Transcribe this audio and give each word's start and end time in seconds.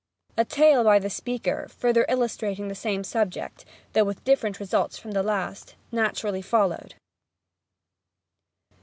A 0.35 0.43
tale 0.43 0.83
by 0.83 0.97
the 0.97 1.11
speaker, 1.11 1.67
further 1.69 2.07
illustrating 2.09 2.69
the 2.69 2.73
same 2.73 3.03
subject, 3.03 3.65
though 3.93 4.03
with 4.03 4.23
different 4.23 4.59
results 4.59 4.97
from 4.97 5.11
the 5.11 5.21
last, 5.21 5.75
naturally 5.91 6.41
followed. 6.41 6.95